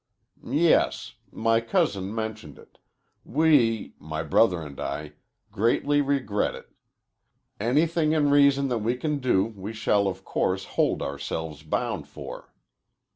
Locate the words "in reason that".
8.13-8.79